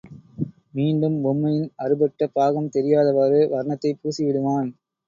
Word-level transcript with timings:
மீண்டும் 0.71 1.21
பொம்மையின் 1.21 1.69
அறுபட்ட 1.77 2.27
பாகம் 2.29 2.71
தெரியாதவாறு 2.73 3.39
வர்ணத்தைப் 3.51 4.01
பூசிவிடுவான். 4.01 4.69